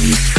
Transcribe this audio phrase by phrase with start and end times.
[0.00, 0.29] me.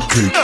[0.00, 0.41] okay.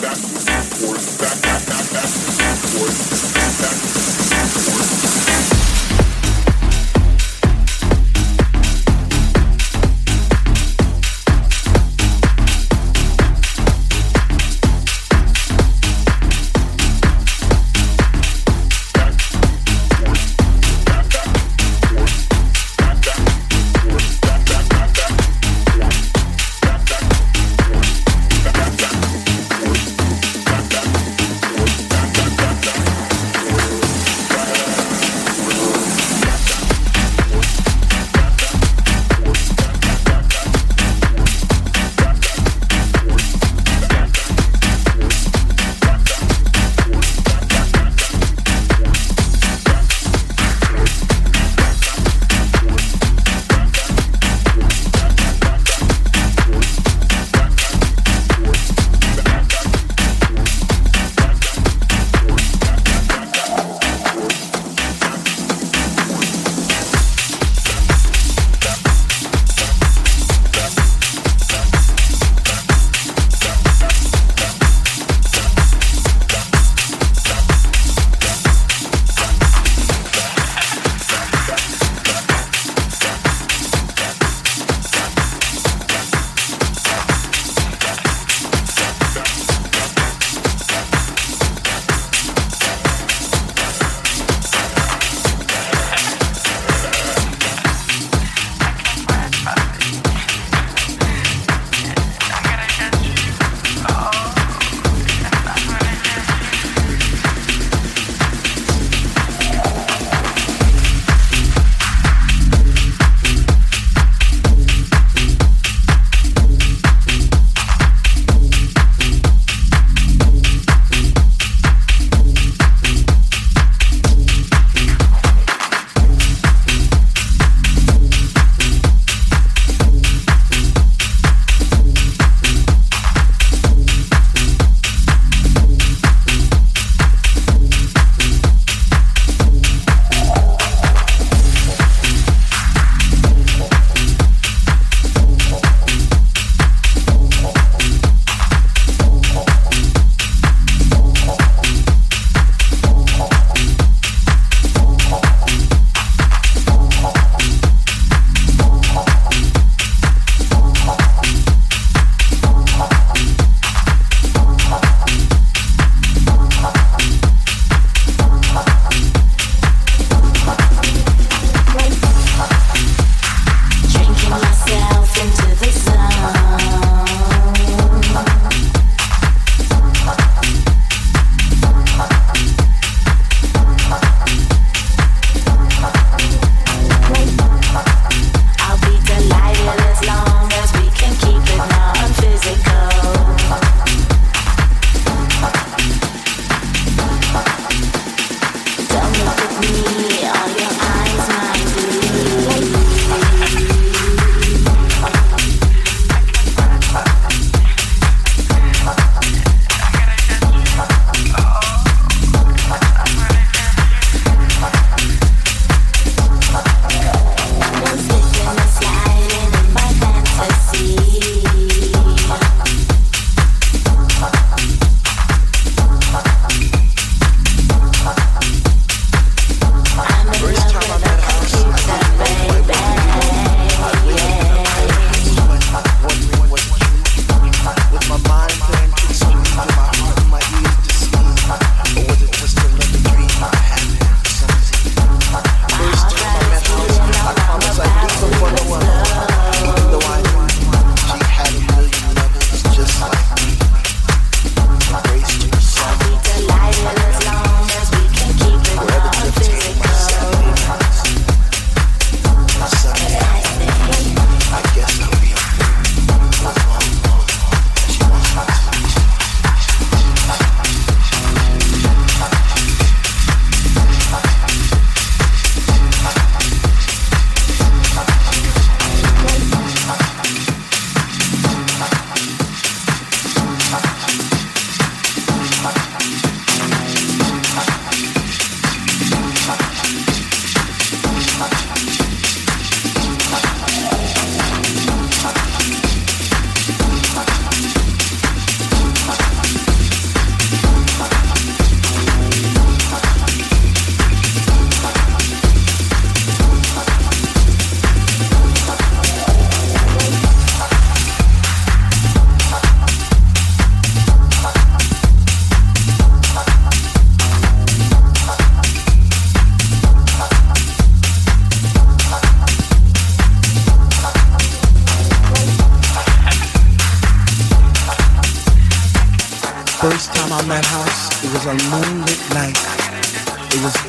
[0.00, 2.98] backwards and forth, back, back, back, backwards and forth,
[3.60, 5.31] backwards and forth.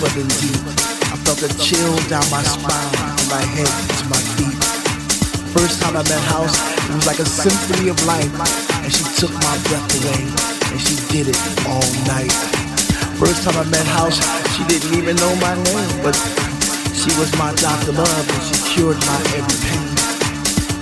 [0.00, 0.34] divine.
[2.08, 4.58] down my spine, from my head to my feet.
[5.54, 8.30] First time I met House, it was like a symphony of life,
[8.82, 10.26] and she took my breath away,
[10.72, 12.34] and she did it all night.
[13.18, 14.18] First time I met House,
[14.56, 16.16] she didn't even know my name, but
[16.90, 19.94] she was my doctor love, and she cured my every pain.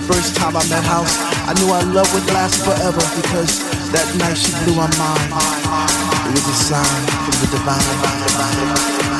[0.09, 1.13] First time I met House,
[1.45, 3.61] I knew our love would last forever because
[3.93, 6.02] that night she blew my mind.
[6.33, 9.12] It was a sign from the divine.